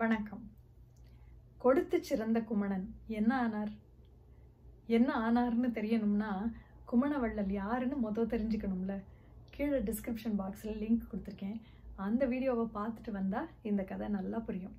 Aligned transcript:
வணக்கம். 0.00 0.42
கொடுத்து 1.62 1.96
சிறந்த 2.04 2.38
குமணன் 2.48 2.84
என்ன 3.18 3.30
ஆனார்? 3.44 3.70
என்ன 4.96 5.10
ஆனார்னு 5.26 5.68
தெரியணும்னா 5.78 6.30
குமணவள்ளல் 6.90 7.52
யாருன்னு 7.60 7.96
மொதல் 8.06 8.30
தெரிஞ்சுக்கணும்ல. 8.32 8.94
கீழே 9.54 9.78
டிஸ்கிரிப்ஷன் 9.88 10.36
பாக்ஸில் 10.40 10.76
லிங்க் 10.82 11.08
கொடுத்துருக்கேன். 11.10 11.56
அந்த 12.06 12.22
வீடியோவை 12.32 12.66
பார்த்துட்டு 12.78 13.10
வந்தால் 13.10 13.48
இந்த 13.62 13.84
கதை 13.92 14.08
நல்லா 14.08 14.38
புரியும். 14.38 14.76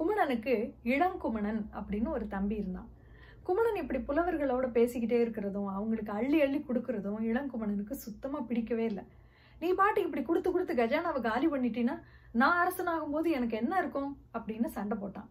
குமணனுக்கு 0.00 0.56
இளங்குமணன் 0.94 1.62
அப்படின்னு 1.80 2.10
ஒரு 2.16 2.28
தம்பி 2.36 2.60
இருந்தான். 2.62 2.90
குமணன் 3.48 3.82
இப்படி 3.84 4.00
புலவர்களோட 4.10 4.68
பேசிக்கிட்டே 4.78 5.18
இருக்கிறதும் 5.24 5.72
அவங்களுக்கு 5.78 6.12
அள்ளி 6.20 6.40
அள்ளி 6.46 6.62
கொடுக்கறதும் 6.68 7.20
இளங்குமணனுக்கு 7.32 7.96
சுத்தமாக 8.06 8.48
பிடிக்கவே 8.50 8.84
இல்லை. 8.84 9.06
நீ 9.60 9.70
பாட்டுக்கு 9.82 10.08
இப்படி 10.08 10.24
கொடுத்து 10.24 10.50
கொடுத்து 10.52 10.74
கஜானாவை 10.74 11.20
காலி 11.30 11.46
பண்ணிட்டீன்னா 11.46 11.96
நான் 12.32 12.58
அரசனாகும் 12.60 13.10
போது 13.10 13.30
எனக்கு 13.30 13.56
என்ன 13.56 13.78
இருக்கும்? 13.78 14.18
அப்படின்னு 14.34 14.66
சண்டை 14.66 14.98
போட்டான். 14.98 15.28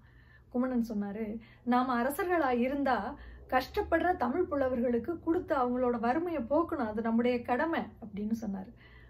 குமணன் 0.50 0.86
சொன்னாரு 0.90 1.40
நாம் 1.64 1.90
அரசர்களா 1.90 2.50
இருந்தா 2.60 3.16
கஷ்டப்படுற 3.48 4.16
தமிழ் 4.18 4.48
புலவர்களுக்கு 4.52 5.20
கொடுத்து 5.20 5.56
அவங்களோட 5.56 6.00
வறுமையை 6.00 6.42
போக்கணும். 6.42 6.90
அது 6.92 7.02
நம்முடைய 7.02 7.42
கடமை 7.42 7.82
அப்படின்னு 7.82 8.32
சொன்னார். 8.32 8.68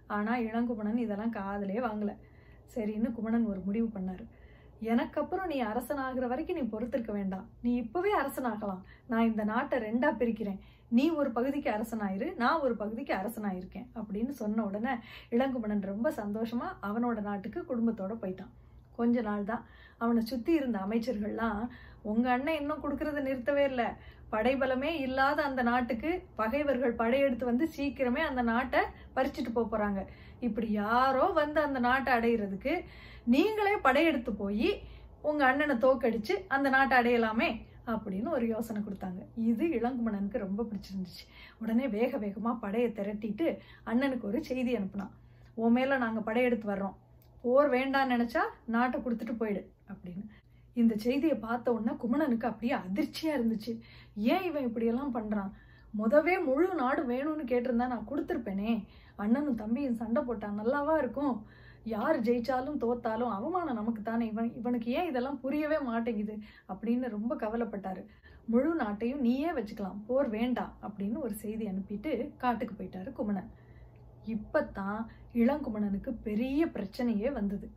ஆனால் 0.07 0.43
இளங்குமணன் 0.43 0.97
இதெல்லாம் 0.97 1.29
காதலே 1.29 1.79
வாங்கலை. 1.79 2.17
சரின்னு 2.75 3.11
குமணன் 3.11 3.45
ஒரு 3.45 3.59
முடிவு 3.59 3.87
பண்ணார். 3.87 4.25
எனக்கு 4.79 5.21
அப்புறம் 5.21 5.47
நீ 5.47 5.63
அரசனாகிற 5.63 6.27
வரைக்கும் 6.27 6.57
நீ 6.57 6.61
பொறுத்திருக்க 6.61 7.13
வேண்டாம். 7.13 7.45
நீ 7.61 7.75
இப்பவே 7.75 8.17
அரசனாகலாம். 8.17 8.81
நான் 9.07 9.25
இந்த 9.25 9.43
நாட்டை 9.43 9.79
ரெண்டா 9.79 10.09
பிரிக்கிறேன். 10.19 10.59
நீ 10.87 11.09
ஒரு 11.09 11.31
பகுதிக்கு 11.31 11.71
அரசனாயிரு 11.71 12.35
நான் 12.35 12.59
ஒரு 12.59 12.75
பகுதிக்கு 12.75 13.13
அரசனாயிருக்கேன் 13.13 13.87
அப்படின்னு 13.95 14.29
சொன்ன 14.29 14.63
உடனே 14.63 14.89
இளங்குமணன் 15.29 15.81
ரொம்ப 15.81 16.11
சந்தோஷமா 16.11 16.67
அவனோட 16.81 17.21
நாட்டுக்கு 17.21 17.65
குடும்பத்தோட 17.67 18.17
போயிட்டான். 18.21 18.49
கொஞ்ச 19.01 19.21
நாள் 19.29 19.49
தான் 19.51 19.63
அவனை 20.03 20.21
சுற்றி 20.31 20.51
இருந்த 20.59 20.77
அமைச்சர்கள்லாம் 20.85 21.61
உங்கள் 22.09 22.33
அண்ணன் 22.35 22.59
இன்னும் 22.61 22.83
கொடுக்கறத 22.83 23.21
நிறுத்தவே 23.27 23.63
இல்லை. 23.71 23.87
படைபலமே 24.33 24.91
இல்லாத 25.05 25.39
அந்த 25.49 25.61
நாட்டுக்கு 25.69 26.09
பகைவர்கள் 26.39 26.99
படையெடுத்து 27.01 27.45
வந்து 27.51 27.65
சீக்கிரமே 27.75 28.21
அந்த 28.29 28.41
நாட்டை 28.51 28.81
பறிச்சுட்டு 29.15 29.51
போக 29.55 29.65
போகிறாங்க 29.65 30.01
இப்படி 30.47 30.67
யாரோ 30.83 31.25
வந்து 31.41 31.59
அந்த 31.67 31.79
நாட்டை 31.87 32.11
அடையிறதுக்கு 32.17 32.73
நீங்களே 33.33 33.73
படையெடுத்து 33.87 34.33
போய் 34.43 34.69
உங்கள் 35.29 35.47
அண்ணனை 35.49 35.75
தோக்கடிச்சு 35.85 36.35
அந்த 36.55 36.67
நாட்டை 36.75 36.95
அடையலாமே 36.99 37.49
அப்படின்னு 37.93 38.29
ஒரு 38.37 38.45
யோசனை 38.53 38.79
கொடுத்தாங்க. 38.83 39.21
இது 39.51 39.65
இளங்குமணனுக்கு 39.77 40.45
ரொம்ப 40.45 40.61
பிடிச்சிருந்துச்சு. 40.69 41.23
உடனே 41.61 41.85
வேக 41.95 42.11
வேகமாக 42.23 42.61
படையை 42.63 42.89
திரட்டிட்டு 42.97 43.47
அண்ணனுக்கு 43.91 44.25
ஒரு 44.31 44.39
செய்தி 44.49 44.71
அனுப்புனான். 44.79 45.13
உன் 45.61 45.75
மேலே 45.77 45.95
நாங்கள் 46.03 46.25
படையெடுத்து 46.27 46.67
வர்றோம். 46.73 46.95
போர் 47.43 47.69
வேண்டான்னு 47.75 48.13
நினச்சா 48.15 48.43
நாட்டை 48.75 48.97
கொடுத்துட்டு 49.01 49.35
போயிடு 49.41 49.61
அப்படின்னு. 49.91 50.23
இந்த 50.81 50.93
செய்தியை 51.05 51.37
பார்த்த 51.47 51.73
உடனே 51.75 51.93
குமணனுக்கு 52.01 52.47
அப்படியே 52.49 52.73
அதிர்ச்சியாக 52.83 53.37
இருந்துச்சு. 53.39 53.73
ஏன் 54.33 54.45
இவன் 54.49 54.67
இப்படியெல்லாம் 54.67 55.15
பண்ணுறான் 55.17 55.51
முதவே 55.93 56.35
முழு 56.47 56.67
நாடு 56.81 57.01
வேணும்னு 57.11 57.45
கேட்டிருந்தா 57.51 57.85
நான் 57.93 58.09
கொடுத்துருப்பேனே. 58.09 58.73
அண்ணனும் 59.23 59.61
தம்பியும் 59.61 59.99
சண்டை 60.01 60.21
போட்டான் 60.27 60.59
நல்லாவா 60.61 60.95
இருக்கும்? 61.03 61.35
யார் 61.93 62.17
ஜெயிச்சாலும் 62.27 62.79
தோத்தாலும் 62.83 63.33
அவமானம் 63.37 63.79
நமக்கு 63.79 64.01
தானே. 64.01 64.25
இவன் 64.31 64.51
இவனுக்கு 64.59 64.89
ஏன் 64.97 65.09
இதெல்லாம் 65.09 65.39
புரியவே 65.43 65.79
மாட்டேங்குது 65.89 66.35
அப்படின்னு 66.71 67.07
ரொம்ப 67.15 67.35
கவலைப்பட்டாரு. 67.43 68.03
முழு 68.53 68.69
நாட்டையும் 68.83 69.23
நீயே 69.27 69.51
வச்சுக்கலாம். 69.57 69.99
போர் 70.07 70.29
வேண்டாம் 70.37 70.73
அப்படின்னு 70.87 71.17
ஒரு 71.25 71.35
செய்தி 71.43 71.65
அனுப்பிட்டு 71.71 72.11
காட்டுக்கு 72.43 72.75
போயிட்டாரு 72.79 73.11
குமணன். 73.19 73.49
இப்பத்தான் 74.25 75.09
இளங்குமணனுக்கு 75.33 76.17
பெரிய 76.23 76.65
பிரச்சனையே 76.65 77.31
வந்தது. 77.31 77.71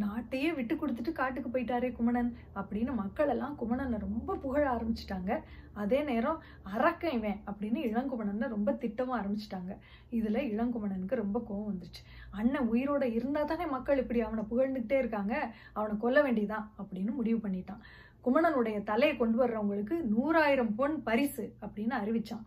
நாட்டையே 0.00 0.54
விட்டு 0.54 0.74
கொடுத்துட்டு 0.74 1.12
காட்டுக்கு 1.12 1.58
போயிட்டாரே 1.58 1.92
குமணன் 1.92 2.36
அப்படின்னு 2.54 2.94
மக்கள் 2.94 3.28
எல்லாம் 3.28 3.56
குமணனை 3.60 3.98
ரொம்ப 3.98 4.34
புகழ 4.34 4.70
ஆரம்பிச்சிட்டாங்க. 4.70 5.40
அதே 5.72 6.02
நேரம் 6.02 6.42
அரக்கன் 6.62 7.12
இவன் 7.12 7.40
அப்படின்னு 7.46 7.80
இளங்குமணனை 7.90 8.48
ரொம்ப 8.48 8.72
திட்டமும் 8.72 9.20
ஆரம்பிச்சிட்டாங்க. 9.20 9.76
இதுல 10.10 10.38
இளங்குமணனுக்கு 10.52 11.14
ரொம்ப 11.14 11.44
கோவம் 11.48 11.72
வந்துச்சு 11.72 12.02
அண்ணன் 12.30 12.70
உயிரோட 12.70 13.02
இருந்தா 13.02 13.42
தானே 13.42 13.66
மக்கள் 13.66 13.98
இப்படி 13.98 14.20
அவனை 14.20 14.44
புகழ்ந்துகிட்டே 14.50 14.92
இருக்காங்க. 14.92 15.54
அவனை 15.72 15.96
கொல்ல 15.96 16.22
வேண்டியதான் 16.22 16.72
அப்படின்னு 16.78 17.10
முடிவு 17.10 17.48
பண்ணிட்டான். 17.48 17.80
குமணனுடைய 18.24 18.82
தலையை 18.82 19.16
கொண்டு 19.16 19.46
வர்றவங்களுக்கு 19.46 20.00
நூறாயிரம் 20.16 20.74
பொன் 20.76 21.02
பரிசு 21.02 21.54
அப்படின்னு 21.60 21.94
அறிவிச்சான். 22.02 22.44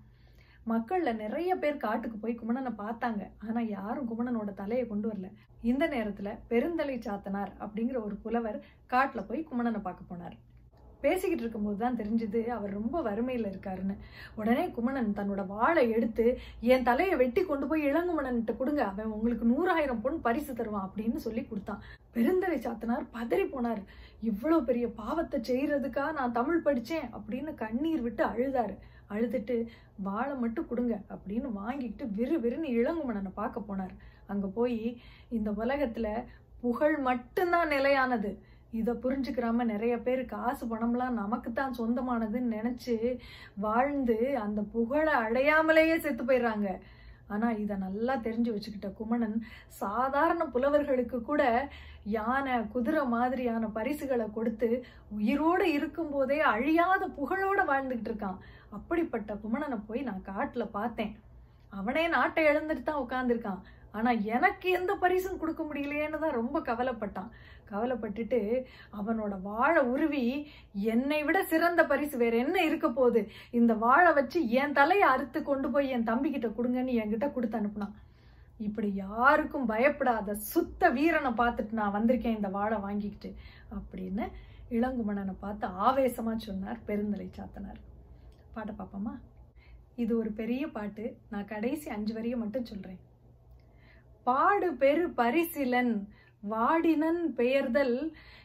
மக்கள்ல 0.70 1.12
நிறைய 1.22 1.52
பேர் 1.62 1.84
காட்டுக்கு 1.84 2.18
போய் 2.18 2.40
குமணனை 2.42 2.72
பார்த்தாங்க. 2.84 3.24
ஆனா 3.48 3.62
யாரும் 3.78 4.10
குமணனோட 4.12 4.52
தலையை 4.54 4.86
கொண்டு 4.88 5.08
வரல. 5.12 5.30
இந்த 5.72 5.84
நேரத்துல 5.88 6.30
பெருந்தலை 6.52 6.96
சாத்தனார் 7.08 7.52
அப்படிங்கிற 7.64 7.98
ஒரு 8.08 8.16
புலவர் 8.24 8.64
காட்டுல 8.94 9.24
போய் 9.28 9.48
குமணனை 9.50 9.82
பார்க்க 9.88 10.12
போனார். 10.12 10.38
பேசிக்கிட்டு 11.04 11.44
இருக்கும்போது 11.44 11.78
தான் 11.82 11.98
தெரிஞ்சுது 12.00 12.42
அவர் 12.56 12.76
ரொம்ப 12.80 12.96
வறுமையில் 13.08 13.48
இருக்காருன்னு. 13.52 13.96
உடனே 14.40 14.66
குமணன் 14.76 15.10
தன்னோட 15.20 15.44
வாழை 15.54 15.84
எடுத்து 15.96 16.26
என் 16.74 16.86
தலையை 16.90 17.16
வெட்டி 17.22 17.44
கொண்டு 17.44 17.68
போய் 17.72 17.88
இளங்குமணன்கிட்ட 17.92 18.54
கொடுங்க. 18.60 18.84
அவன் 18.92 19.16
உங்களுக்கு 19.16 19.46
நூறாயிரம் 19.54 20.04
பொன் 20.04 20.22
பரிசு 20.28 20.54
தருவான் 20.54 20.86
அப்படின்னு 20.88 21.20
சொல்லி 21.26 21.44
கொடுத்தான். 21.44 21.82
பெருந்தலை 22.18 22.60
சாத்தனார் 22.68 23.12
பதறி 23.18 23.48
போனார். 23.56 23.82
இவ்வளோ 24.30 24.60
பெரிய 24.70 24.88
பாவத்தை 25.02 25.40
செய்கிறதுக்காக 25.50 26.14
நான் 26.20 26.38
தமிழ் 26.40 26.66
படித்தேன் 26.68 27.10
அப்படின்னு 27.18 27.54
கண்ணீர் 27.64 28.06
விட்டு 28.08 28.24
அழுதாரு. 28.32 28.76
அழுதுட்டு 29.14 29.56
வாழை 30.08 30.36
மட்டும் 30.44 30.70
கொடுங்க 30.70 30.96
அப்படின்னு 31.14 31.50
வாங்கிட்டு 31.62 32.04
விறு 32.20 32.38
விறுன்னு 32.44 32.70
இளங்குமணனை 32.80 33.32
பார்க்க 33.42 33.68
போனார். 33.70 33.96
அங்கே 34.32 34.50
போய் 34.60 34.80
இந்த 35.38 35.50
உலகத்தில் 35.64 36.26
புகழ் 36.64 36.96
மட்டும்தான் 37.10 37.72
நிலையானது. 37.76 38.32
இதை 38.80 38.94
புரிஞ்சுக்கிறாம 39.04 39.64
நிறைய 39.72 39.94
பேர் 40.06 40.22
காசு 40.34 40.64
பணம்லாம் 40.72 41.20
நமக்கு 41.22 41.50
தான் 41.52 41.78
சொந்தமானதுன்னு 41.80 42.56
நினச்சி 42.58 42.96
வாழ்ந்து 43.66 44.18
அந்த 44.46 44.62
புகழை 44.76 45.14
அடையாமலேயே 45.26 45.96
செத்து 46.06 46.24
போயிடுறாங்க. 46.24 46.70
ஆனால் 47.34 47.60
இதை 47.64 47.76
நல்லா 47.84 48.14
தெரிஞ்சு 48.24 48.54
வச்சுக்கிட்ட 48.54 48.90
குமணன் 48.96 49.36
சாதாரண 49.82 50.42
புலவர்களுக்கு 50.54 51.18
கூட 51.30 51.44
யானை 52.16 52.56
குதிரை 52.74 53.04
மாதிரியான 53.16 53.68
பரிசுகளை 53.78 54.28
கொடுத்து 54.38 54.70
உயிரோடு 55.18 55.66
இருக்கும்போதே 55.78 56.40
அழியாத 56.54 57.04
புகழோடு 57.20 57.64
வாழ்ந்துக்கிட்டு 57.72 58.12
இருக்கான். 58.12 58.40
அப்படிப்பட்ட 58.78 59.34
குமணனை 59.44 59.78
போய் 59.90 60.08
நான் 60.10 60.28
காட்டில் 60.32 60.74
பார்த்தேன். 60.80 61.14
அவனே 61.80 62.04
நாட்டை 62.16 62.42
இழந்துட்டு 62.52 62.84
தான் 62.90 63.04
உட்காந்துருக்கான் 63.04 63.62
ஆனால் 63.98 64.20
எனக்கு 64.36 64.68
எந்த 64.78 64.92
பரிசும் 65.04 65.40
கொடுக்க 65.40 65.62
முடியலையேன்னு 65.70 66.22
தான் 66.24 66.38
ரொம்ப 66.40 66.58
கவலைப்பட்டான். 66.68 67.32
கவலைப்பட்டுட்டு 67.72 68.40
அவனோட 69.00 69.34
வாழை 69.50 69.82
உருவி 69.94 70.24
என்னை 70.94 71.20
விட 71.28 71.40
சிறந்த 71.52 71.82
பரிசு 71.92 72.16
வேற 72.24 72.36
என்ன 72.44 72.58
இருக்க 72.70 72.88
போகுது? 73.00 73.22
இந்த 73.60 73.74
வாழை 73.84 74.12
வச்சு 74.20 74.40
என் 74.62 74.78
தலையை 74.80 75.08
அறுத்து 75.14 75.42
கொண்டு 75.50 75.70
போய் 75.74 75.94
என் 75.96 76.08
தம்பிக்கிட்ட 76.12 76.50
கொடுங்கன்னு 76.58 76.98
என்கிட்ட 77.02 77.30
கொடுத்து 77.36 77.60
அனுப்புனான். 77.60 77.94
இப்படி 78.68 78.90
யாருக்கும் 79.06 79.70
பயப்படாத 79.74 80.36
சுத்த 80.52 80.90
வீரனை 80.98 81.32
பார்த்துட்டு 81.42 81.80
நான் 81.82 81.96
வந்திருக்கேன் 81.98 82.38
இந்த 82.40 82.52
வாழை 82.58 82.80
வாங்கிக்கிட்டு. 82.88 83.32
அப்படின்னு 83.78 84.26
இளங்குமணனை 84.78 85.36
பார்த்து 85.46 85.68
ஆவேசமாக 85.88 86.46
சொன்னார் 86.48 86.86
பெருந்தலை 86.90 87.30
சாத்தனார். 87.40 87.80
பாட்டை 88.54 88.74
பார்ப்போமா 88.76 89.14
இது 89.96 90.18
ஒரு 90.18 90.32
பெரிய 90.32 90.64
பாட்டு. 90.68 91.06
நான் 91.30 91.46
கடைசி 91.46 91.90
அஞ்சு 91.90 92.14
வரியை 92.14 92.38
மட்டும் 92.38 92.66
சொல்றேன். 92.66 93.00
பாடு 94.24 94.74
பெரு 94.74 95.06
பரிசிலன் 95.10 95.94
வாடினன் 96.50 97.24
பெயர்தல் 97.36 97.98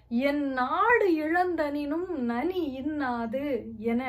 என் 0.08 0.44
நாடு 0.50 1.06
இழந்தனினும் 1.18 2.08
நனி 2.30 2.62
இன்னாது 2.80 3.44
என 3.76 4.02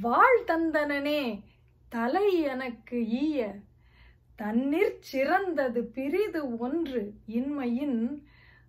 வாழ் 0.00 0.40
தந்தனனே 0.46 1.22
தலை 1.88 2.40
எனக்கு 2.40 2.98
ஈய. 3.22 3.38
தன்னிற் 4.36 4.96
சிறந்தது 5.00 5.80
பிரிது 5.96 6.58
ஒன்று 6.58 7.02
இன்மையின் 7.28 7.98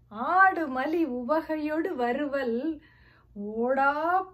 ஆடு 0.08 0.68
மலி 0.68 1.02
உவகையொடு 1.06 1.92
வருவல் 1.96 2.60
ஓடா 3.36 3.90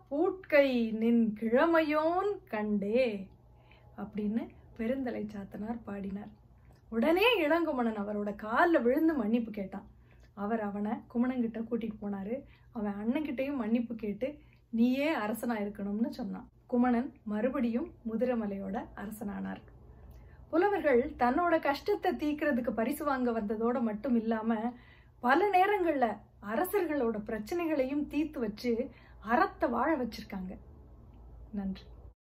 பூட்கை 0.09 0.67
நின் 0.91 1.23
கிழமையோன் 1.39 2.27
கண்டே 2.49 3.29
அப்படின்னு 3.97 4.43
பெருந்தலை 4.77 5.23
சாத்தனார் 5.25 5.79
பாடினார். 5.83 6.29
உடனே 6.89 7.25
இளங்குமணன் 7.45 7.97
அவரோட 8.01 8.35
காலில் 8.35 8.81
விழுந்து 8.81 9.13
மன்னிப்பு 9.13 9.51
கேட்டான். 9.51 9.87
அவர் 10.33 10.59
அவனை 10.59 10.91
குமணங்கிட்ட 11.13 11.61
கூட்டிட்டு 11.69 11.97
போனார். 12.01 12.35
அவன் 12.71 12.99
அண்ணங்கிட்டையும் 13.01 13.61
மன்னிப்பு 13.63 13.95
கேட்டு 13.95 14.29
நீயே 14.69 15.09
அரசனா 15.15 15.57
இருக்கணும்னு 15.63 16.09
சொன்னான். 16.09 16.47
குமணன் 16.67 17.09
மறுபடியும் 17.23 17.91
முதிரமலையோட 18.09 18.85
அரசனானார். 18.95 19.61
புலவர்கள் 20.49 21.01
தன்னோட 21.17 21.59
கஷ்டத்தை 21.59 22.11
தீக்கிறதுக்கு 22.13 22.71
பரிசு 22.71 23.03
வாங்க 23.05 23.31
வந்ததோட 23.31 23.81
மட்டும் 23.81 24.15
இல்லாமல் 24.15 24.73
பல 25.21 25.49
நேரங்கள்ல 25.49 26.05
அரசர்களோட 26.51 27.17
பிரச்சனைகளையும் 27.23 28.07
தீர்த்து 28.07 28.39
வச்சு 28.39 28.71
அறத்தை 29.19 29.69
வாழ 29.69 29.89
வச்சிருக்காங்க. 29.97 30.53
நன்றி. 31.51 31.83